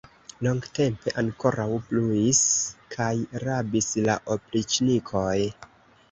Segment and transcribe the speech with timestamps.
[0.45, 2.39] Longtempe ankoraŭ bruis
[2.95, 3.09] kaj
[3.43, 5.35] rabis la opriĉnikoj.